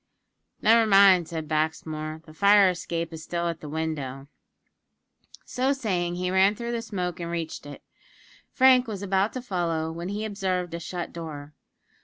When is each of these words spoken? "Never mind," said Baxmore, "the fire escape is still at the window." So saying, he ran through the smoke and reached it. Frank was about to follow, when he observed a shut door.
"Never 0.63 0.87
mind," 0.87 1.27
said 1.27 1.47
Baxmore, 1.47 2.23
"the 2.25 2.33
fire 2.33 2.71
escape 2.71 3.13
is 3.13 3.21
still 3.21 3.47
at 3.47 3.59
the 3.59 3.69
window." 3.69 4.29
So 5.45 5.73
saying, 5.73 6.15
he 6.15 6.31
ran 6.31 6.55
through 6.55 6.71
the 6.71 6.81
smoke 6.81 7.19
and 7.19 7.29
reached 7.29 7.67
it. 7.67 7.83
Frank 8.51 8.87
was 8.87 9.03
about 9.03 9.31
to 9.33 9.43
follow, 9.43 9.91
when 9.91 10.09
he 10.09 10.25
observed 10.25 10.73
a 10.73 10.79
shut 10.79 11.13
door. 11.13 11.53